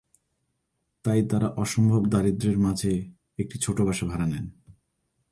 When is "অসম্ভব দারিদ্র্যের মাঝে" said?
1.57-2.91